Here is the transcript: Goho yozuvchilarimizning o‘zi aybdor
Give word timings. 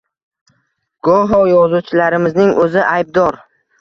Goho 1.09 1.41
yozuvchilarimizning 1.51 2.59
o‘zi 2.65 2.85
aybdor 2.89 3.39